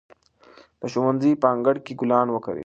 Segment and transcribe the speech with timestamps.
[0.79, 2.59] د ښوونځي په انګړ کې ګلان وکرئ.